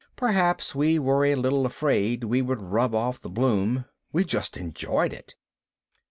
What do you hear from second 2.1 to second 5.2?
we would rub off the bloom. We just enjoyed